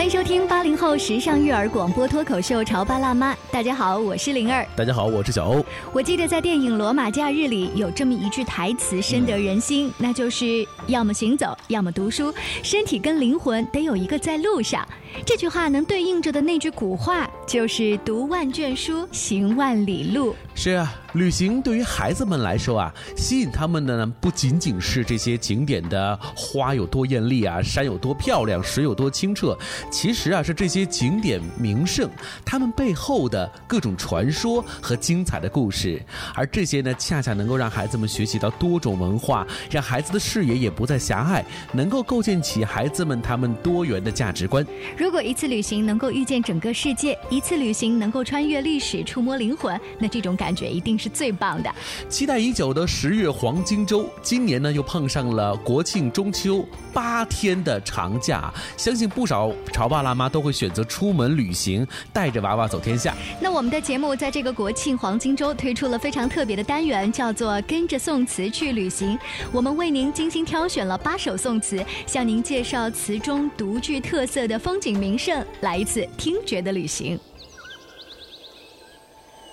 [0.00, 3.34] 欢迎收听八零后时尚育儿广播脱口秀《潮爸辣妈》。
[3.50, 4.66] 大家好，我是灵儿。
[4.74, 5.62] 大家好，我是小欧。
[5.92, 14.88] 我记得在电影《罗马假日》里有这么一句台词，深得人心，那就是要么行走，要么读书，身体跟灵魂得有一个在路上。
[15.26, 20.34] 这句话能对应着的那句古话就是“读万卷书，行万里路”。
[20.62, 29.58] 是啊，旅行对于孩子们来说啊，吸引他们的呢不仅仅是这些景点的花有多艳丽啊，山有多漂亮，水有多清澈，
[29.90, 32.10] 其实啊是这些景点名胜，
[32.44, 35.98] 他们背后的各种传说和精彩的故事。
[36.34, 44.62] 而这些呢，恰恰能够让孩子们学习到多种文化，让孩子的视野也不再狭隘，能够构建起孩子们他们多元的价值观。
[44.94, 51.74] 如果一次旅行能够遇见整个世界，一次旅行能够穿越历史、触摸灵魂，那这种感觉一定是最棒的。
[52.08, 63.14] 期待已久的十月黄金周，今年呢又碰上了国庆中秋八天的长假，相信不少潮爸辣妈都会选择出门旅行，带着娃娃走天下。
[63.40, 69.18] 那我们的节目在这个国庆黄金周推出了非常特别的单元，叫做“跟着宋词去旅行”。
[69.52, 77.18] 我们为您精心挑选了八首宋词，向您介绍词中独具特色的风景名胜，来一次听觉的旅行。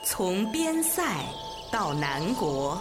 [0.09, 1.03] 从边塞
[1.69, 2.79] 到南国，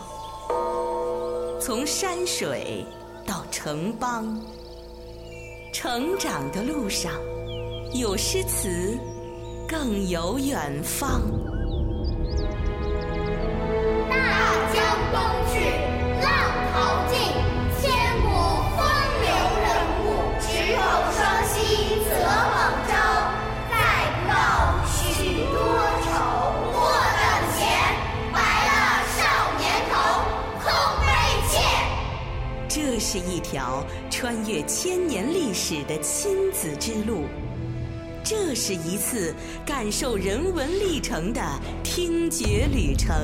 [1.61, 2.87] 从山水
[3.27, 4.41] 到城邦，
[5.73, 7.13] 成长的路上
[7.93, 8.97] 有诗词，
[9.69, 11.21] 更有远方。
[33.17, 37.23] 是一条穿越千年历史的亲子之路，
[38.23, 39.35] 这是一次
[39.65, 41.41] 感受人文历程的
[41.83, 43.17] 听觉旅程。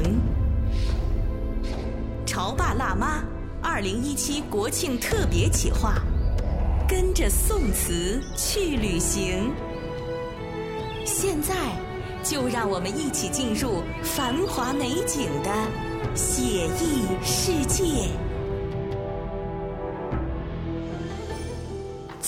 [2.25, 3.23] 潮爸辣妈
[3.63, 5.97] 二零一七国庆特别企划，
[6.89, 9.53] 跟着宋词去旅行。
[11.05, 11.55] 现在，
[12.23, 15.51] 就让我们一起进入繁华美景的
[16.15, 18.09] 写意世界。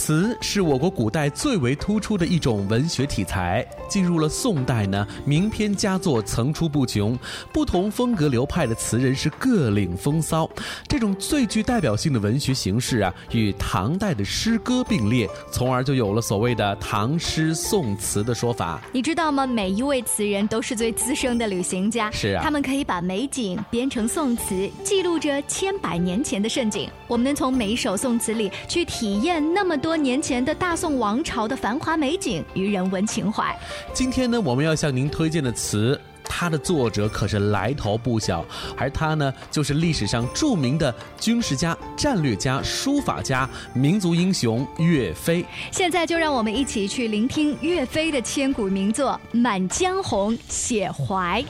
[0.04, 3.66] 词是我国古代最为突出的一种文学题材。
[3.88, 7.18] 进入了宋代呢，名篇佳作层出不穷，
[7.50, 10.46] 不同风格流派的词人是各领风骚。
[10.86, 18.82] 这种最具代表性的文学形式啊，与唐代的诗歌并列，从而就有了所谓的“唐诗宋词”的说法。
[18.92, 19.46] 你知道吗？
[19.46, 26.90] 每一位词人都是最资深的旅行家，是啊他们可以把美景编成宋词，记录着千百年前的盛景。
[27.08, 33.56] 我们能从每一首宋词里去体验那么多年前的大宋王朝的繁华美景与人文情怀。
[33.92, 36.00] 今天呢，我们要向您推荐的词。
[36.26, 38.44] 它的作者可是来头不小，
[38.76, 45.44] 而他呢，就是历史上著名的军事家、战略家、书法家、民族英雄岳飞。
[45.70, 51.42] 现在就让我们一起去聆听岳飞的千古名作《满江红·写怀》。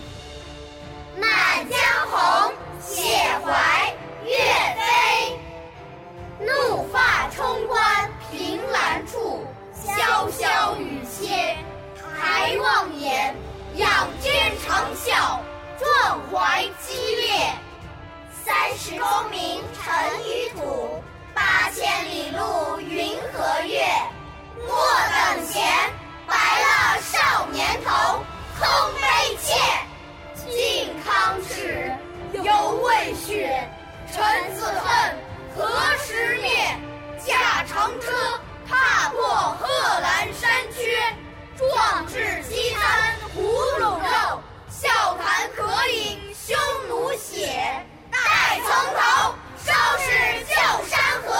[1.21, 1.31] 《满
[1.71, 1.79] 江
[2.11, 2.51] 红·
[2.81, 3.03] 写
[3.45, 3.53] 怀》
[12.45, 13.35] 回望眼
[13.77, 15.41] 仰天长啸
[15.79, 17.51] 壮怀激烈
[18.45, 19.95] 三十功名尘
[20.29, 21.03] 与土
[21.33, 23.83] 八千里路云和月
[24.59, 24.77] 莫
[25.09, 25.63] 等闲
[26.27, 28.23] 白了少年头
[28.61, 28.69] 空
[29.01, 29.55] 悲切
[30.35, 31.91] 靖康耻
[32.43, 33.67] 犹未雪
[34.13, 35.17] 臣子恨
[35.57, 36.51] 何时灭？
[37.27, 38.13] 驾长车
[38.69, 39.67] 踏破贺
[40.01, 41.24] 兰山缺
[41.57, 42.15] 壮志
[42.49, 43.43] 饥餐胡
[43.81, 46.57] 虏肉笑谈渴饮匈
[46.89, 47.47] 奴血
[48.11, 50.11] 待从头收拾
[50.49, 51.33] 旧山河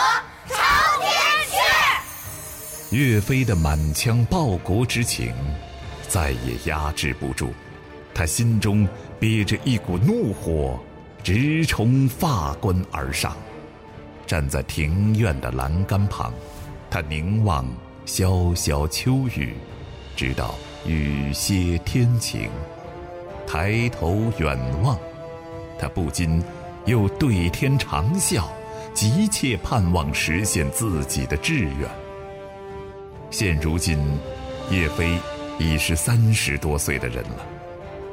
[0.47, 0.55] 朝
[1.01, 1.11] 天
[1.51, 5.35] 阙岳飞的满腔报国之情
[6.07, 7.53] 再也压制不住
[8.15, 8.87] 他心中
[9.19, 10.79] 憋着一股怒火
[11.25, 13.37] 直冲发冠而上。
[14.27, 16.33] 站在庭院的栏杆旁
[16.89, 17.67] 他凝望
[18.07, 19.57] 潇潇秋雨
[20.15, 20.55] 直到
[20.87, 22.51] 雨歇天晴。
[23.47, 24.99] 抬头远望，
[25.79, 26.43] 他不禁
[26.87, 28.45] 又对天长啸，
[28.93, 31.89] 急切盼望实现自己的志愿。
[33.31, 33.99] 现如今，
[34.71, 35.19] 叶飞
[35.59, 37.47] 已是三十多岁的人了，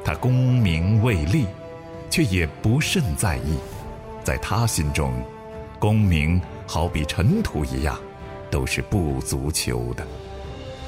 [0.04, 1.46] 他功名未立，
[2.10, 3.56] 却也不甚在意，
[4.22, 5.12] 在他心中。
[5.78, 7.98] 功名好比尘土一样，
[8.50, 10.06] 都是不足求的。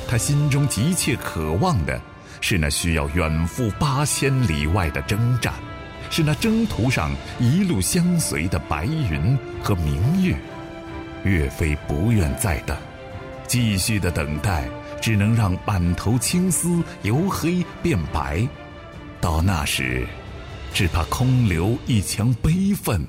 [0.08, 2.00] 他心中急切渴望的，
[2.40, 5.52] 是那需要远赴八千里外的征战，
[6.10, 10.36] 是那征途上一路相随的白云和明月。
[11.24, 12.76] 岳飞不愿再等，
[13.46, 14.68] 继续的等待，
[15.00, 18.46] 只能让满头青丝由黑变白。
[19.20, 20.06] 到那时，
[20.72, 23.06] 只怕空留一腔悲愤，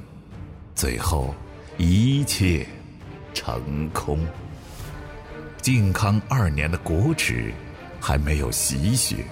[0.74, 1.36] 最后。
[1.78, 2.66] 一切
[3.34, 4.18] 成空。
[5.66, 7.52] 靖康二年的国耻
[8.00, 9.26] 还没有洗雪，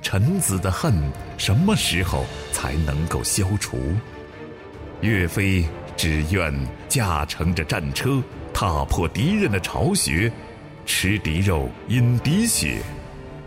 [0.00, 0.94] 臣子的恨
[1.36, 3.76] 什么时候才能够消除？
[5.00, 5.64] 岳飞
[5.96, 6.54] 只愿
[6.88, 8.22] 驾乘着战车，
[8.52, 10.30] 踏破敌人的巢穴，
[10.86, 12.80] 吃敌肉，饮敌血。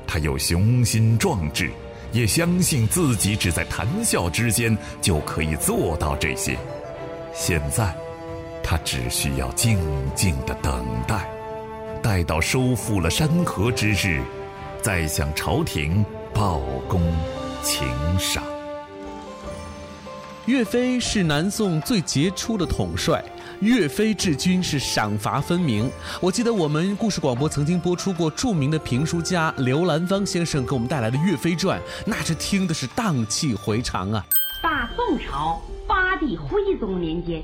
[0.06, 1.72] 他有雄心壮志，
[2.12, 6.58] 也相信自己只在谈笑之间就可以做到这些。
[7.34, 7.96] 现在。
[8.70, 9.80] 他只需要静
[10.14, 11.26] 静的等待，
[11.98, 14.22] 待到收复了山河之日，
[14.82, 17.02] 再向朝廷报功
[17.64, 17.88] 请
[18.20, 18.44] 赏。
[20.46, 23.24] 岳飞是南宋最杰出的统帅，
[23.60, 25.92] 岳飞治军是赏罚分明。
[26.22, 34.26] 我记得我们故事广播曾经播出过著名的评书家刘兰芳先生给我们带来的《岳飞传》，那是听的是荡气回肠啊。
[34.64, 37.42] 大宋朝八帝徽宗年间。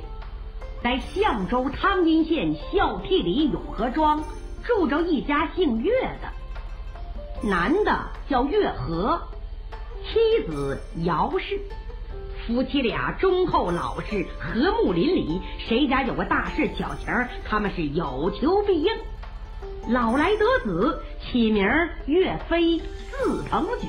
[0.81, 4.21] 在象州汤阴县孝悌里永和庄
[4.65, 9.21] 住着一家姓岳的，男的叫岳和，
[10.03, 11.61] 妻子姚氏，
[12.45, 17.07] 夫妻俩忠厚老实，和睦邻里，谁家有个大事小情
[17.45, 18.91] 他们是有求必应。
[19.89, 21.65] 老来得子，起名
[22.05, 23.87] 岳飞，字鹏举。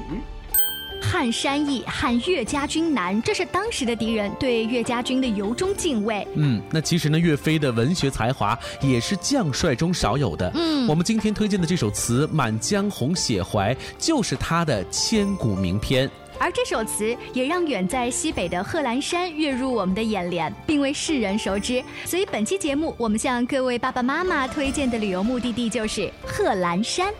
[1.14, 6.26] 汉山易，汉岳家军难，这是当时的敌人对岳家军的由衷敬畏。
[6.34, 10.50] 嗯，那其实呢，岳飞的文学才华也是将帅中少有的。
[10.56, 16.10] 嗯，我们今天推荐的这首词《满江红·写怀》就是他的千古名篇。
[16.36, 21.80] 而这首词也让远在西北的贺兰山跃入我们的眼帘，并为世人熟知。
[22.04, 27.14] 所以本期节目，我们向各位爸爸妈妈推荐的旅游目的地就是贺兰山。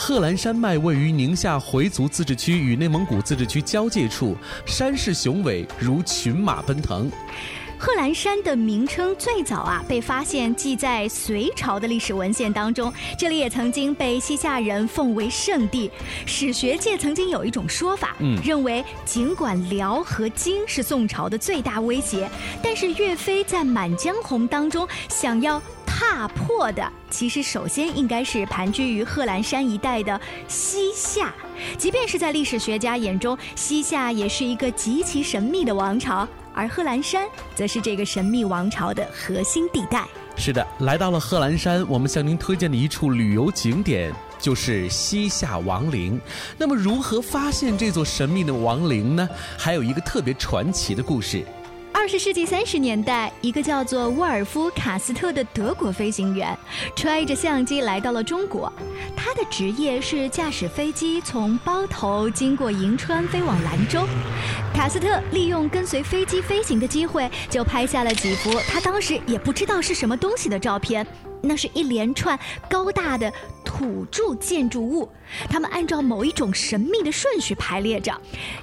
[0.00, 7.10] 贺兰山脉位于宁夏回族自治区与内蒙古自治区交界处，山势雄伟，如群马奔腾。
[7.76, 15.90] 贺兰山的名称最早啊被发现记在隋朝的历史文献当中，这里也曾经被西夏人奉为圣地。
[16.24, 22.30] 史学界曾经有一种说法，嗯，认为尽管辽和金是宋朝的最大威胁，
[22.62, 25.60] 但是岳飞在《满江红》当中想要
[25.98, 31.34] 踏破的，其实首先应该是盘踞于贺兰山一带的西夏。
[31.76, 36.26] 即便是在历史学家眼中，西夏也是一个极其神秘的王朝。
[36.54, 40.06] 而贺兰山则是这个神秘王朝的核心地带。
[40.36, 46.20] 是的，来到了贺兰山，我们向您推荐的一处旅游景点就是西夏王陵。
[46.56, 49.28] 那么，如何发现这座神秘的王陵呢？
[49.58, 51.44] 还有一个特别传奇的故事。
[51.98, 56.56] 二十世纪三十年代，一个叫做沃尔夫·卡斯特的德国飞行员，
[56.94, 58.72] 揣着相机来到了中国。
[59.16, 64.06] 他的职业是驾驶飞机从包头经过银川飞往兰州。
[64.72, 71.04] 卡斯特利用跟随飞机飞行的机会，就拍下了几幅他当时也不知道是什么东西的照片。
[71.42, 73.32] 那是一连串高大的
[73.64, 75.08] 土著建筑物，
[75.48, 78.12] 它们按照某一种神秘的顺序排列着。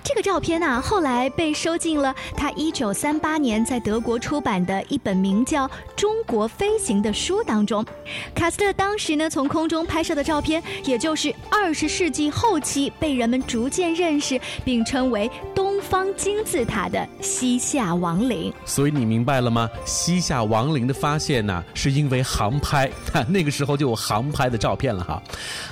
[0.04, 7.86] 这个照片呢，后来被收进了 他1938年在德国出版的一本名叫《中国飞行》的书当中。
[8.34, 18.52] 卡斯特当时呢，从空中拍摄的照片，也就是20世纪后期被人们逐渐认识并称为“东方金字塔”的西夏王陵。
[18.66, 19.70] 所以你明白了吗？
[19.86, 22.56] 西夏王陵的发现呢，是因为航。
[22.66, 22.90] 拍，
[23.28, 25.04] 那个时候就有航拍的照片了。
[25.04, 25.22] 哈。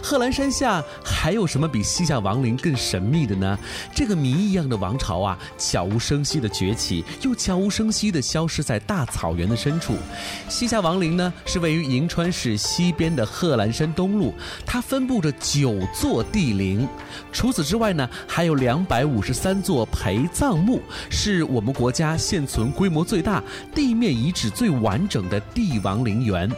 [0.04, 3.58] 贺兰山下还有什么比西夏王陵更神秘的呢？
[3.96, 9.96] 这个谜一样的王朝啊，悄无声息的崛起，又悄无声息的消失在大草原的深处。
[10.50, 14.32] 西夏王陵呢，是位于银川市西边的贺兰山东麓，
[14.66, 16.88] 它分布着九座帝陵。
[17.32, 23.42] 除此之外呢，还有两百五十三座陪葬墓，是我们国家现存规模最大、
[23.74, 26.52] 地面遗址最完整的帝王陵园。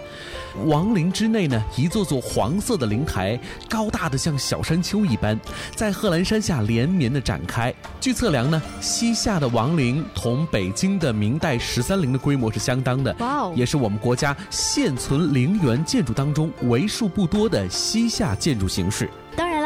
[0.66, 5.40] 王陵之内呢，一座座黄色的灵台，高大的像小山丘一般，
[5.75, 7.72] 在贺兰山下连绵的展开。
[8.02, 19.08] 据测量呢，西夏的王陵同北京的明代十三陵的规模是相当的，哇哦也是我们国家现存陵园建筑当中为数不多的西夏建筑形式。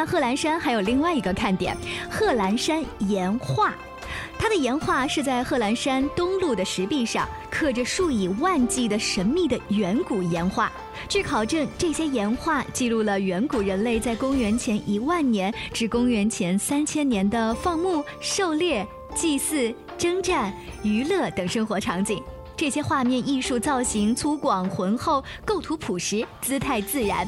[0.05, 1.75] 贺兰山还有另外一个看点，
[2.09, 3.73] 贺兰山岩画。
[4.39, 10.71] 它的岩画是在贺兰山东麓的石壁上刻着数以万计的神秘的远古岩画。
[11.07, 20.53] 据考证，这些岩画记录了远古人类在公元前一万年至公元前三千年的放牧、狩猎、祭祀、征战、
[20.83, 22.23] 娱乐等生活场景。
[22.59, 27.25] 这些画面艺术造型粗犷浑厚，构图朴实，姿态自然。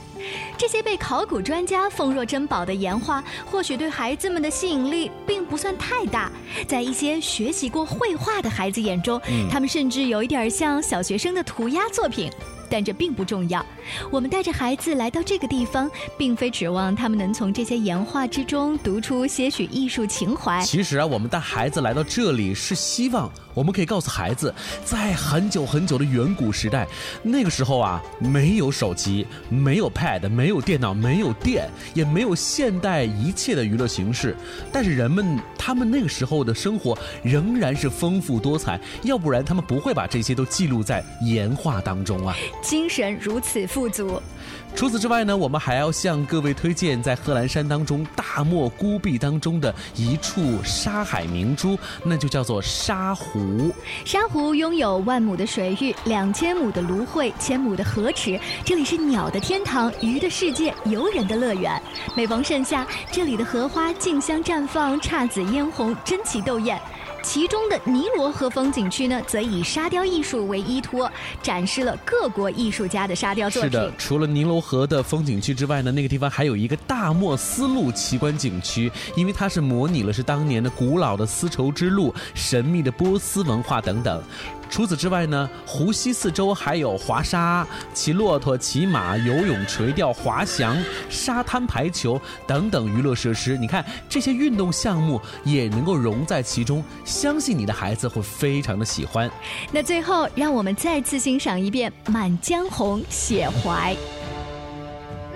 [0.57, 6.29] 这些被考古专家奉若珍宝的岩画，或许对孩子们的吸引力并不算太大。
[6.67, 12.29] 在一些学习过绘画的孩子眼中，他们甚至有一点像小学生的涂鸦作品。
[12.71, 13.63] 但这并不重要。
[14.09, 20.61] 我们带着孩子来到这个地方，并非指望他们能从这些岩画之中读出些许艺术情怀。
[20.63, 24.53] 其实啊，我们带孩子来到这里是希望我们可以告诉孩子，
[24.85, 26.87] 在很久很久的远古时代，
[27.21, 34.37] 那个时候啊，没有手机，没有 Pad，没有电脑，没有电，也没有现代一切的娱乐形式。
[34.71, 42.35] 但是人们他们那个时候的生活仍然是丰富多彩，要不然他们不会把这些都记录在岩画当中啊。
[42.61, 44.21] 精神如此富足。
[44.73, 53.69] 除此之外呢，我们还要向各位推荐在贺兰山当中大漠孤壁当中的一处沙海明珠，那就叫做沙湖。
[54.05, 61.81] 沙湖拥有万亩的水域、两千亩的芦荟、千亩的河池，这里是鸟的天堂、鱼的世界、游人的乐园。
[62.15, 66.79] 每逢盛夏，这里的荷花竞相绽放，姹紫嫣红，争奇斗艳。
[67.23, 71.09] 其中的尼罗河风景区呢，则以沙雕艺术为依托，
[71.41, 73.71] 展示了各国艺术家的沙雕作品。
[73.71, 84.21] 是的，除了尼罗河的风景区之外呢，那个地方还有一个大漠丝路奇观景区，因为它是模拟了是当年的古老的丝绸之路、神秘的波斯文化等等。
[84.71, 93.57] 除此之外呢，湖西四周还有滑沙、骑骆驼、骑马、游泳、垂钓、滑翔、沙滩排球等等娱乐设施。
[93.57, 99.29] 你看这些运动项目也能够融在其中，相信你的孩子会非常的喜欢。
[99.73, 103.93] 那最后，让我们再次欣赏一遍《满江红·写怀》。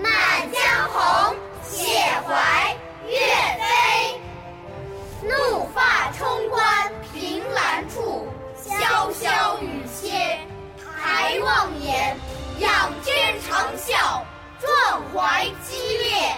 [0.02, 0.12] 满
[0.50, 1.84] 江红·写
[2.26, 2.65] 怀，
[8.86, 10.38] 潇潇雨歇。
[11.02, 12.16] 抬望眼，
[12.60, 14.22] 仰天长啸，
[14.60, 16.32] 壮怀激烈。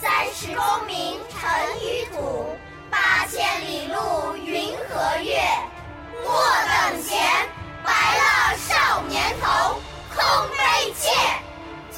[0.00, 1.50] 三十功名尘
[1.82, 2.56] 与土，
[2.90, 5.38] 八千里路云和月。
[6.24, 7.18] 莫等闲，
[7.84, 9.80] 白了少年头，
[10.14, 11.10] 空悲切。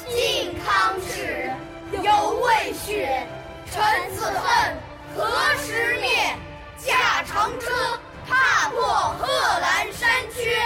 [0.09, 1.49] 靖康耻，
[2.01, 3.25] 犹未雪。
[3.71, 3.81] 臣
[4.13, 4.77] 子恨，
[5.15, 6.35] 何时灭？
[6.77, 7.71] 驾长车，
[8.27, 8.83] 踏破
[9.19, 9.27] 贺
[9.59, 10.57] 兰山缺。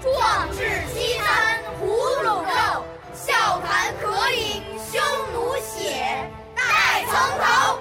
[0.00, 0.58] 壮志
[0.94, 1.86] 饥餐胡
[2.22, 5.00] 虏肉，笑谈渴饮匈
[5.34, 6.30] 奴血。
[6.54, 7.78] 待从头，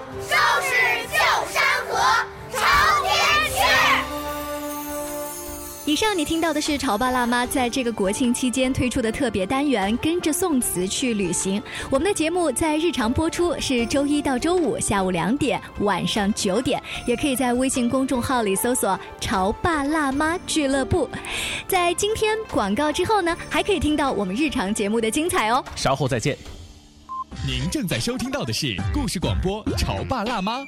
[5.98, 11.60] 上你听到的是潮爸辣妈在这个国庆期间推出的特别单元《跟着宋词去旅行》。
[11.90, 21.10] 我们的节目在日常播出是周一到周五下午两点、晚上九点，也可以在微信公众号里搜索“潮爸辣妈俱乐部”。
[21.68, 25.66] 在今天广告之后呢，还可以听到我们日常节目的精彩哦。
[25.76, 26.38] 稍后再见。
[27.44, 30.60] 您正在收听到的是故事广播《潮爸辣妈》。《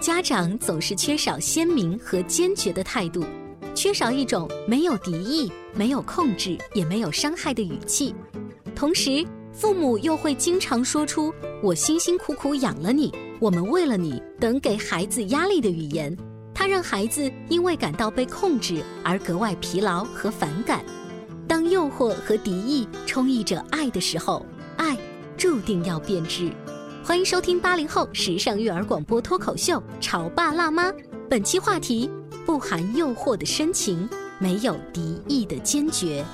[0.00, 3.22] 家长总是缺少鲜明和坚决的态度，
[3.74, 8.14] 缺少一种没有敌意、没有控制、也没有伤害的语气。
[8.74, 11.30] 同时，父母又会经常说出
[11.62, 16.16] “我辛辛苦苦养了你，我们为了你”等给孩子压力的语言，
[16.54, 20.82] 它让孩子因为感到被控制而格外疲劳和反感。
[21.46, 24.46] 当诱惑和敌意充溢着爱的时候，
[24.78, 24.96] 爱
[25.36, 26.50] 注定要变质。
[27.10, 30.92] 欢迎收听八零后时尚育儿广播脱口秀《潮爸辣妈》，
[31.28, 32.08] 本期话题：
[32.46, 36.24] 不含诱惑的深情，没有敌意的坚决。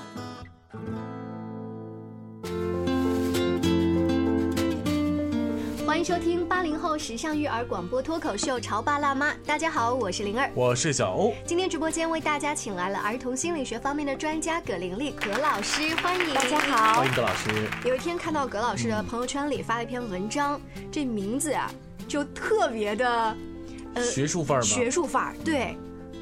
[6.07, 9.33] 收听八零后时尚育儿广播脱口秀《潮爸辣妈》。
[9.45, 11.35] 大家好，我是灵儿，我是小欧。
[11.45, 17.51] 今天直播间为大家请来了儿童心理学方面的专家葛玲丽葛老师，欢迎大家好，欢迎葛老师。
[17.85, 20.61] 有一天看到葛老师的朋友圈里发了一篇文章，
[20.93, 21.69] 这名字啊
[22.07, 23.37] 就特别的，
[23.95, 24.65] 呃，学术范儿吗？
[24.65, 25.77] 学术范儿，对。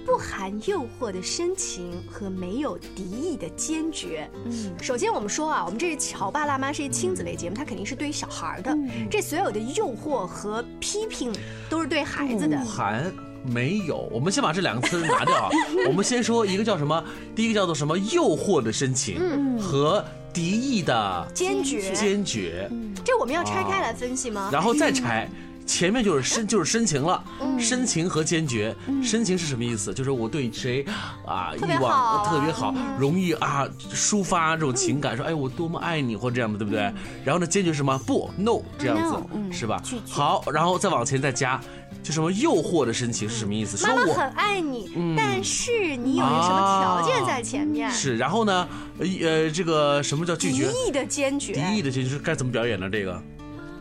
[0.05, 4.29] 不含诱惑的深情和没有敌意的坚决。
[4.45, 8.77] 嗯，首先我们说啊，我们这是乔爸辣妈是一亲子类节目，它肯定是对于小孩的。
[9.11, 11.33] 这所有的诱惑和批评
[11.69, 12.57] 都是对孩子的。
[12.59, 13.13] 不含
[13.45, 15.51] 没有，我们先把这两个词拿掉啊。
[15.89, 17.03] 我们先说一个叫什么？
[17.35, 17.97] 第一个叫做什么？
[17.99, 21.93] 诱惑的深情和敌意的坚决。
[21.93, 22.71] 坚决。
[23.05, 24.49] 这我们要拆开来分析吗？
[24.53, 25.29] 然后再拆。
[25.66, 27.23] 前面就是深，就是深情了，
[27.59, 28.75] 深情和坚决。
[29.02, 29.92] 深情是什么意思？
[29.94, 30.85] 就是我对谁
[31.26, 36.81] 啊，欲望特别好，容易啊抒发这种情感，说哎我多么爱你或这样的，对不对？
[37.24, 37.98] 然后呢，坚决什么？
[38.07, 39.16] 不，no 这样子，
[39.50, 39.83] 是吧？
[40.09, 41.61] 好，然后再往前再加，
[42.03, 43.87] 就什么诱惑的深情是什么意思？
[43.87, 47.90] 妈妈很爱你，但是你有一个什么条件在前面？
[47.90, 50.68] 是，然后呢，呃，这个什么叫拒绝？
[50.68, 51.53] 敌意的坚决。
[51.55, 52.88] 敌意的坚决是该怎么表演呢？
[52.90, 53.20] 这个？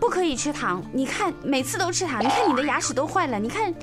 [0.03, 3.73] 不可以吃糖，你看每次都吃糖，你看你的牙齿都坏了，你看。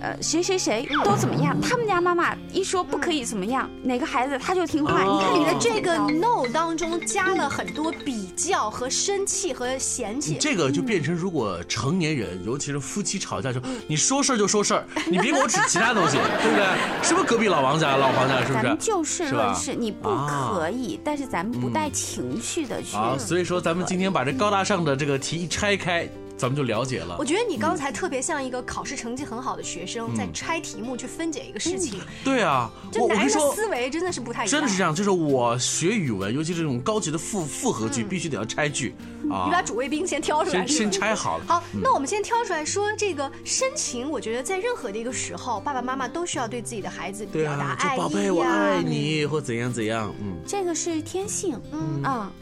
[0.00, 1.60] 呃，谁谁谁都怎么样？
[1.60, 5.02] 他们家妈妈一说不可以怎么样，哪个孩子他就听话。
[5.02, 10.36] 你看你的这个 no 当中加了很多比较和生气和嫌弃。
[10.40, 16.66] 这个就变成，如果成年人，尤其是夫妻吵架，就你说事儿就说事儿，你别给我指其他东西，对不对？
[17.02, 18.40] 是不是隔壁老王家、老黄家？
[18.40, 18.54] 是不是？
[18.54, 22.96] 咱们就事论事，你不可以，但是咱们不带情绪的去。
[22.96, 26.08] 啊，所以说咱们今天把这高大上的这个题一拆开。
[26.40, 27.16] 咱们就了解了。
[27.18, 32.00] 我觉得你刚才特别像一个考试成绩很好的学生，在拆题目去分解一个事情。
[32.24, 34.50] 对啊，就男人的思维真的是不太一样。
[34.50, 38.94] 真的是这样，就是我学语文，尤其这种高级的复复合句，必须得要拆句
[39.30, 39.44] 啊。
[39.44, 41.44] 你把主谓宾先挑出来，先先拆好了。
[41.46, 44.10] 好，那我们先挑出来说这个深情。
[44.10, 50.10] 我觉得在任何的一个时候，爸爸妈妈都需要对自己的孩子表达爱意宝贝，我爱你，或怎样怎样。
[50.20, 51.60] 嗯，这个是天性。
[51.72, 52.32] 嗯啊。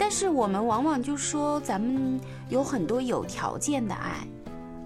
[0.00, 4.26] 但是我们往往就说，咱们有很多有条件的爱。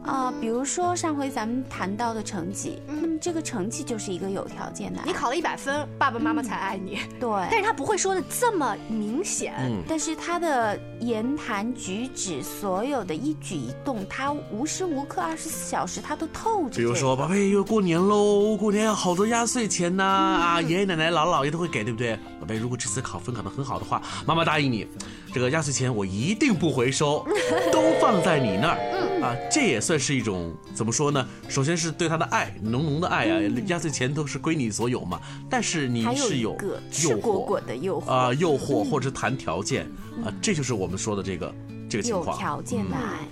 [0.04, 5.00] 啊，比如说上回咱们谈到的成绩，那么这个成绩就是一个有条件的。
[5.06, 6.98] 你考了一百分，爸爸妈妈才爱你。
[7.18, 9.54] 对，但是他不会说的这么明显。
[9.60, 16.76] 嗯，但是他的言谈举止，所有的一举一动，他无时无刻二十四小时他都透着。
[16.76, 22.18] 比如说，宝贝，又过年喽，过年好多压岁钱呐，啊，爷爷奶奶、姥姥姥爷都会给，对不对？
[22.44, 24.86] 宝贝，如果这次考分考得很好的话，妈妈答应你，
[25.32, 27.26] 这个压岁钱我一定不回收，
[27.72, 28.78] 都放在你那儿。
[28.92, 29.94] 嗯啊，这也算。
[30.04, 31.26] 是一种怎么说呢？
[31.48, 33.40] 首先是对他的爱，浓浓的爱啊！
[33.68, 35.18] 压岁钱都是归你所有嘛。
[35.48, 39.86] 但是你是有诱惑的诱惑啊，诱惑或者谈条件
[40.22, 41.54] 啊，这就是我们说的这个
[41.88, 42.36] 这个情况。
[42.36, 43.26] 有条件的爱，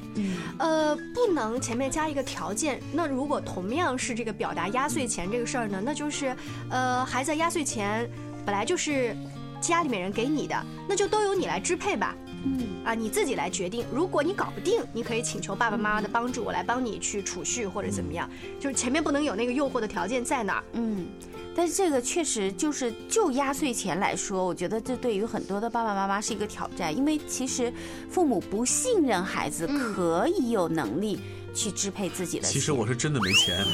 [0.61, 2.81] 呃，不能前面加一个条件。
[2.90, 5.83] 那如果同样是这个表达压岁钱这个事儿呢？
[5.85, 6.35] 那就是
[6.70, 8.09] 呃，孩子压岁钱
[8.44, 9.16] 本来就是
[9.61, 10.55] 家里面人给你的，
[10.88, 12.16] 那就都由你来支配吧。
[12.44, 13.85] 嗯啊，你自己来决定。
[13.92, 18.28] 如果你搞不定，你可以请求爸爸妈妈的帮助，我来帮你去储蓄或者怎么样。
[18.59, 20.64] 就是前面不能有那个诱惑的条件在那儿。
[20.72, 21.07] 嗯，
[21.55, 27.72] 但是这个确实就是就压岁钱来说，我觉得这对于很多的爸爸妈妈是一个挑战，因为其实
[28.11, 31.20] 父母不信任孩子可以有能力。
[31.54, 32.46] 去支配自己的。
[32.48, 33.64] 其实我是真的没钱，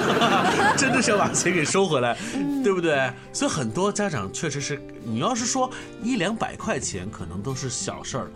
[0.76, 2.16] 真的是要把钱给收回来，
[2.62, 3.12] 对不对？
[3.32, 5.70] 所以很多家长确实是，你要是说
[6.02, 8.30] 一两百块钱，可能都是小事儿。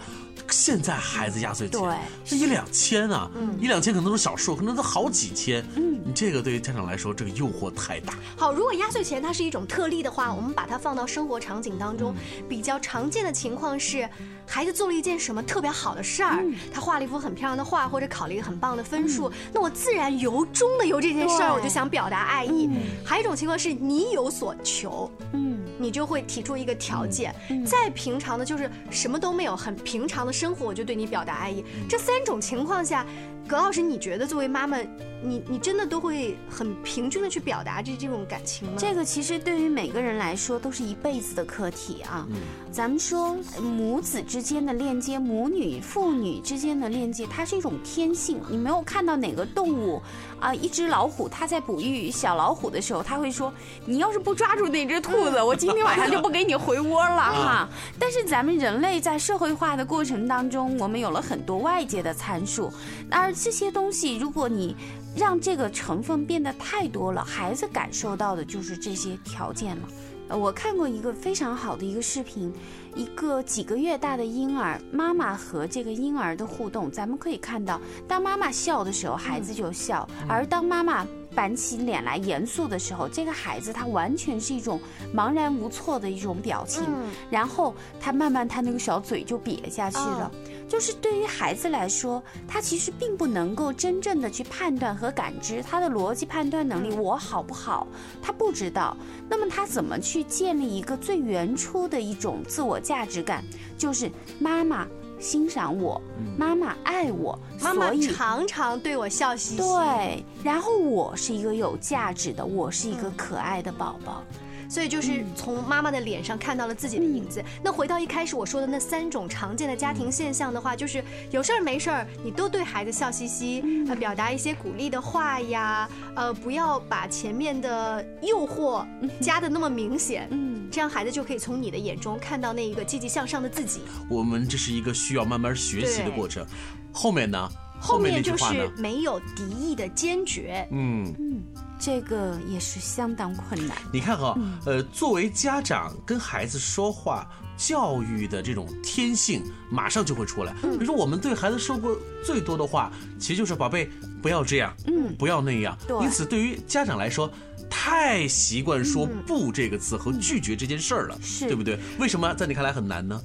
[0.52, 5.64] 现在孩子压岁钱，对，这一两千啊，一两千可能都是小数，可能都好几千。
[5.76, 8.14] 嗯，你这个对于家长来说，这个诱惑太大。
[8.36, 12.14] 好，如果压岁钱它是一种特例的话，我们把它放到生活场景当中，
[12.48, 14.08] 比较常见的情况是，
[14.46, 22.68] 孩子做了一件什么特别好的事儿，他画了一幅很漂亮的画，或者考了一个很棒的分数，那我自然由衷的由这件事儿，我就想表达爱意。
[23.04, 27.34] 还有一种情况是你有所求，嗯，你就会提出一个条件。
[27.64, 31.64] 再平常的，就是什么都没有，很平常的生活，我就对你表达爱意。
[31.88, 33.06] 这三种情况下，
[33.48, 34.78] 葛老师，你觉得作为妈妈，
[35.22, 38.74] 你你真的都会很平均的去表达这这种感情吗？
[38.78, 42.26] 这个其实对于每个人来说都是一辈子的课题啊。
[42.30, 42.36] 嗯
[42.72, 48.40] 咱们说母子之间的链接，母女、父女之间的链接，它是一种天性。
[48.48, 50.00] 你没有看到哪个动物
[50.40, 53.52] 啊，一只老虎，它在哺育小老虎的时候，它会说
[53.84, 57.68] ：“你要是不抓住那只兔子，我今天晚上就不给你回窝了哈。”
[58.00, 62.72] 但是咱们人类在社会化的过程当中，我们有了很多外界的参数，
[63.10, 64.76] 而这些东西，如果你
[65.16, 69.88] 让这个成分变得太多了，孩子感受到的就是这些条件了。
[70.28, 72.52] 呃，我看过一个非常好的一个视频，
[72.94, 84.80] 一个几个月大的婴儿，妈妈和这个婴儿的互动，咱们可以看到，当妈妈笑的时候，孩子就笑；而当妈妈板起脸来严肃的时候，这个孩子他完全是一种
[85.14, 86.84] 茫然无措的一种表情，
[87.28, 90.30] 然后他慢慢他那个小嘴就瘪下去了。
[90.72, 97.86] 就是对于孩子来说，他其实并不能够真正的去判断和感知他的逻辑判断能力，我好不好，
[98.22, 98.96] 他不知道。
[99.28, 103.44] 那么他怎么去建立一个最原初的一种自我价值感？
[103.76, 104.88] 就是妈妈
[105.20, 106.00] 欣赏我，
[106.38, 109.58] 妈妈爱我，妈妈常常对我笑嘻嘻。
[109.58, 114.24] 对，然后我是一个有价值的，我是一个可爱的宝宝。
[114.72, 117.44] 所以就是从妈妈的脸上看到了自己的影子。
[117.62, 128.82] 那回到一开始我说的那三种常见的家庭现象的话，就是有事儿没事儿你都对孩子笑嘻嘻，呃，表达一些鼓励的话呀，呃，不要把前面的诱惑
[129.20, 133.82] 加的那么明显，嗯，这样孩子就可以从你的眼中看到那一个积极向上的自己。
[134.08, 136.46] 我们这是一个需要慢慢学习的过程。
[136.90, 137.46] 后面呢？
[137.78, 138.80] 后面就句话呢是？
[138.80, 140.66] 没有敌意的坚决。
[140.70, 141.41] 嗯。
[141.82, 143.76] 嗯，这个也是相当困难。
[143.92, 150.54] 你看哈，嗯呃，作为家长跟孩子说话教育的这种天性，马上就会出来。
[150.62, 153.90] 嗯比如说，我们对孩子说过最多的话，其实就是“宝贝，
[154.22, 155.76] 不要这样，嗯不要那样”。
[155.86, 157.30] 对因此，对于家长来说，
[157.68, 161.78] 太习惯说嗯“不”这个字和拒绝这件事儿了，是对不对？
[161.98, 163.20] 为什么在你看来很难呢？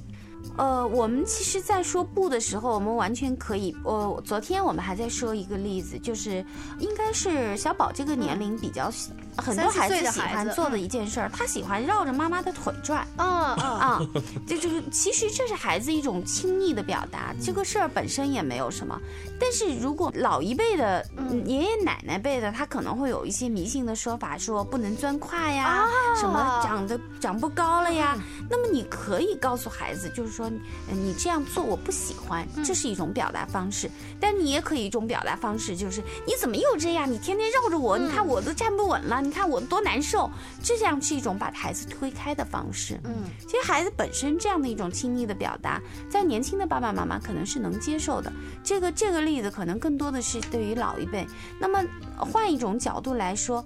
[0.58, 3.74] 呃，我们其实，在说不的时候，我们完全可以。
[3.84, 6.44] 呃，昨天我们还在说一个例子，就是
[6.80, 8.90] 应该是小宝这个年龄比较，
[9.38, 13.06] 很多孩子喜欢做的一件事儿，他喜欢绕着妈妈的腿转。
[13.16, 14.00] 嗯嗯啊，
[14.46, 18.98] 这就是其实这是孩子一种亲昵的表达，这个事儿本身也没有什么。
[19.40, 25.88] 但是如果老一辈的嗯爷爷奶奶辈的，他可能会有一些迷信的说法，说不能钻胯呀，啊
[26.20, 28.14] 什么长得长不高了呀。
[28.16, 33.90] 嗯那么你可以告诉孩子，就是说，呃你这样做我不喜欢，嗯这是一种表达方式。
[34.18, 37.10] 但你也可以一种表达方式，就是你怎么又这样？
[37.10, 40.30] 你天天绕着我，你看我都站不稳了，你看我多难受。
[40.62, 42.98] 这样是一种把孩子推开的方式。
[43.04, 48.32] 嗯，其实孩子本身这样的一种亲密的表达，在年轻的爸爸妈妈可能是能接受的。
[48.64, 51.26] 这个这个例子可能更多的是对于老一辈。
[51.60, 51.84] 那么
[52.16, 53.64] 换一种角度来说，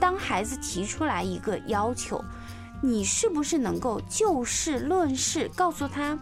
[0.00, 2.22] 当孩子提出来一个要求，
[2.82, 6.18] 你是不是能够就事论事，告诉他，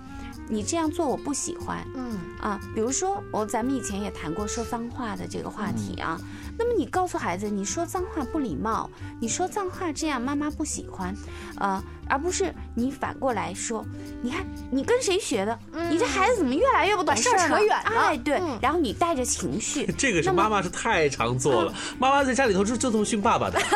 [0.48, 1.83] 你这样做我不喜欢。
[1.94, 6.20] 嗯啊，比如说我咱们以前也谈过说脏话的这个话题啊。
[6.62, 8.88] 那么你告诉孩子，你说脏话不礼貌，
[9.20, 11.12] 你说脏话这样妈妈不喜欢，
[11.59, 13.85] 呃，而不是你反过来说，
[14.22, 15.59] 你看你跟谁学的？
[15.90, 18.57] 你这孩子怎么越来越不懂事儿扯远了哎，对，嗯。
[18.62, 23.61] 然后你带着情绪， 这个是妈妈是太常做了，妈妈在家里头就就这么训爸爸的。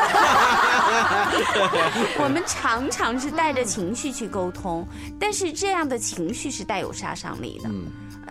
[2.19, 4.87] 我们常常是带着情绪去沟通，
[5.19, 7.69] 但是这样的情绪是带有杀伤力的。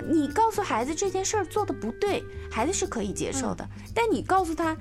[0.08, 3.66] 你告诉孩子这件事儿做的不对，孩子是可以接受的。
[3.94, 4.76] 但你告诉他，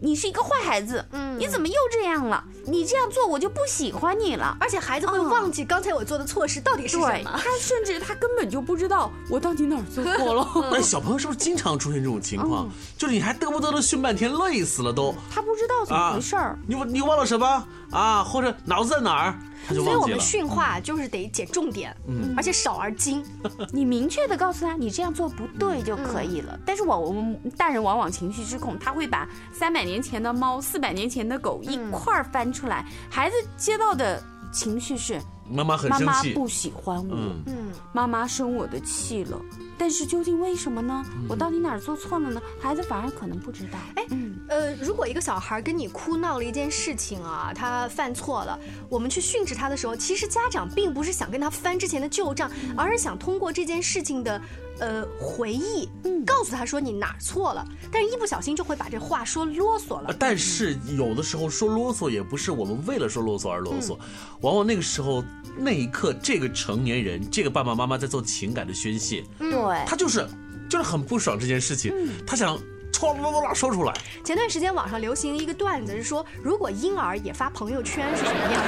[0.00, 2.42] 你是一个坏孩子，嗯你怎么又这样了？
[2.66, 4.56] 你这样做我就不喜欢你了。
[4.60, 7.32] 而且孩子会忘记刚才我做的错事到底是什对，么。
[7.42, 10.76] 他甚至他根本就不知道我到底哪儿做错了。
[10.76, 12.66] 哎， 小朋友是不是经常出现这种情况？
[12.66, 15.14] 嗯就是你还嘚不嘚的训半天，累死了都。
[15.30, 16.58] 他不知道怎么回事儿。
[16.66, 18.22] 你你忘了什么啊？
[18.22, 19.38] 或者脑子在哪儿？
[19.68, 20.20] 所以我们。
[20.20, 23.24] 训话就是得解重点，嗯而且少而精。
[23.72, 26.58] 你明确的告诉他，你这样做不对就可以了。
[26.64, 35.20] 但是我我们大人往往情绪失控，他会把三百年前的猫、四百年前的狗一块儿翻出来，孩子接到的情绪是
[35.50, 39.40] 妈妈很生气妈不喜欢我，嗯嗯，妈妈生我的气了。
[39.76, 41.02] 但是究竟为什么呢？
[41.26, 42.40] 我到底哪儿做错了呢？
[42.60, 43.78] 孩子反而可能不知道。
[43.96, 44.04] 哎，
[44.48, 48.58] 呃，如果一个小孩跟你哭闹了一件事情啊，他犯错了，
[48.90, 54.42] 我们去训斥他的时候，其实家长并不是想跟他翻之前的旧账，而是想通过这件事情的
[54.80, 55.88] 呃回忆，
[56.26, 57.66] 告诉他说你哪儿错了。
[57.90, 60.14] 但是一不小心就会把这话说啰嗦了呃。
[60.18, 63.96] 但是有的时候说啰嗦也不是我们为了说啰嗦而啰嗦，
[64.42, 65.24] 往往那个时候
[65.56, 69.50] 那一刻，这个成年人，这个爸爸妈妈在做情感的宣泄，对
[69.86, 70.26] 他就是
[70.68, 71.92] 就是很不爽这件事情，
[72.26, 72.58] 他想
[72.92, 73.94] 唰啦啦啦说出来。
[74.24, 78.62] 前段时间网上流行一个段子，是说如果婴儿也发朋友圈是什么样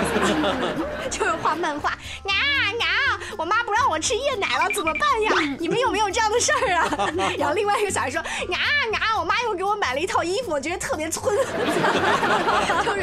[1.11, 1.11] 子？
[1.18, 1.98] 就是画漫画，啊
[2.80, 5.56] 啊，我妈不让我吃夜奶了，怎么办呀？
[5.61, 7.12] 你们有没有这样的事儿啊？
[7.38, 8.26] 然后另外一个小孩说，啊
[8.98, 11.37] 啊，我妈又给我买了一套衣服，我觉得特别村，
[12.85, 13.01] 就是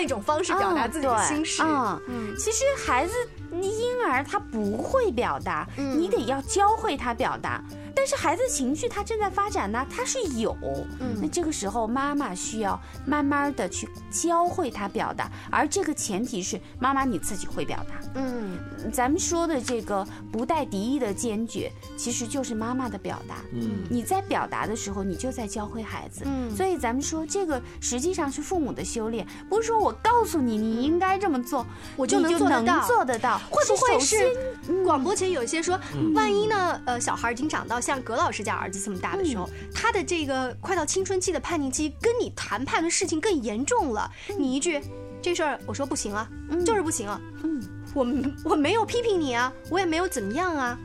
[0.00, 1.62] 了一种方式表达自己的心事。
[1.62, 3.12] 嗯，嗯其实孩子
[3.52, 7.62] 婴儿他不会表达，你得要教会他表达。
[8.00, 10.56] 但是孩子情绪他正在发展呢，他是有，
[11.00, 18.00] 嗯那这个时候妈妈需要慢慢的去教会他表达，而这个前提是妈妈你自己会表达。
[18.14, 18.58] 嗯，
[18.90, 23.34] 咱们说的这个不带敌意的坚决，其实就是妈妈的表达。
[23.52, 26.22] 嗯你在表达的时候，你就在教会孩子。
[26.24, 33.38] 嗯所以咱们说这个实际上是父母的修炼，不是说我告诉你你应该这么做，我就能做得到做得到。
[33.50, 34.16] 会不会是
[34.84, 36.80] 广播前有一些说，嗯万一呢？
[36.86, 44.08] 呃，小孩已经长到像葛老师家儿子这么大的时候，嗯他的这个快到青春期的叛逆期，跟你谈判的事情更严重了。
[44.38, 44.80] 你一句
[45.20, 46.28] 这事儿，我说不行啊，
[46.64, 47.20] 就是不行啊。
[47.42, 47.60] 嗯，
[47.92, 48.06] 我
[48.44, 50.78] 我没有批评你啊，我也没有怎么样啊。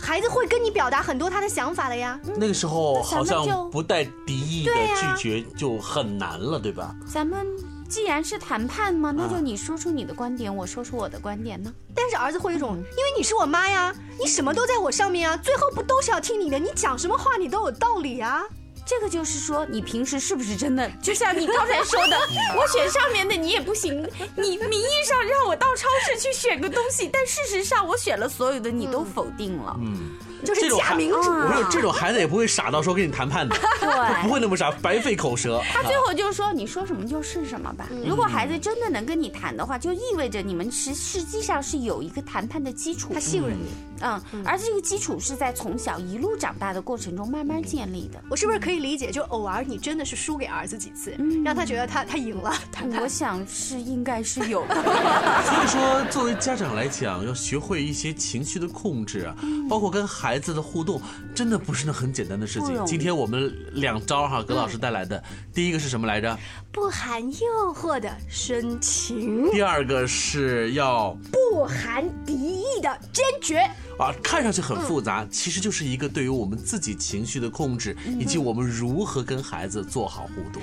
[0.00, 2.18] 孩子会跟你表达很多他的想法的呀。
[2.36, 4.72] 那个时候好像不带敌意的
[5.16, 6.92] 拒绝就很难了，对吧？
[7.06, 7.46] 咱们
[7.92, 11.70] 既然是谈判嘛，那就啊你说出你的观点，我说出我的观点呢。
[11.94, 16.58] 但是儿子会有一种，因为你是我妈呀，你什么都在我上面啊，最后不都是要听你的？
[16.58, 18.44] 你讲什么话你都有道理啊。
[18.84, 20.90] 这个就是说，你平时是不是真的？
[21.00, 22.16] 就像你刚才说的，
[22.58, 23.92] 我选上面的你也不行。
[24.36, 29.76] 你名义上让我到超市去选个东西，但事实上我选了所有的，你都否定了。
[29.80, 30.10] 嗯，
[30.44, 35.62] 就是假民主啊我说这种孩子也不会傻到说跟你谈判的，对不会那么傻，白费口舌。
[35.72, 37.88] 他最后就是说，你说什么就是什么吧。
[38.04, 43.10] 如果孩子真的能跟你谈的话，就意味着你们实实际上是有一个谈判的基础。
[43.14, 43.66] 他信任你。
[44.02, 48.22] 嗯，而这个基础是在从小一路长大的过程中慢慢建立的。
[48.28, 53.08] 我是不是可以理解，就偶尔你真的是输给儿子几次，让他觉得他他赢了我？
[53.08, 54.74] 想是应该是有的。
[55.44, 59.36] 所以说，作为家长来讲，要学会一些情绪的控制啊，
[59.68, 61.00] 包括跟孩子的互动，
[61.34, 62.84] 真的不是那很简单的事情。
[62.86, 66.36] 今天我们两招哈，葛老师带来的，第一个是什么来着？
[66.72, 73.70] 不含诱惑的深情，第二个是要不含敌意的坚决。
[74.02, 80.60] 啊，看上去很复杂，其实就是一个对于我们自己情绪的控制，以及我们如何跟孩子做好互动。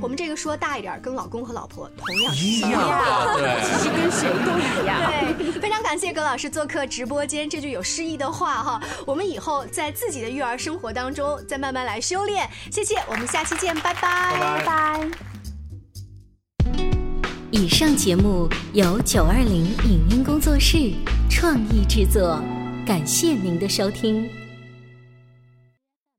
[0.00, 3.60] 我们这个说大一点，跟老公和老婆同样一样，对。
[3.62, 5.10] 其实跟谁都一样。
[5.10, 12.48] 对，非常感谢葛老师做客直播间，这句有诗意的话哈，我们以后在自己的育儿生活当中再慢慢来修炼。
[12.70, 15.10] 谢谢，我们下期见，拜拜，拜拜。
[17.50, 20.92] 以上节目由九二零影音工作室
[21.28, 22.40] 创意制作，
[22.90, 24.39] 感谢您的收听。